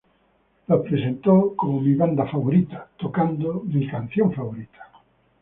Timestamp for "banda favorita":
1.93-2.87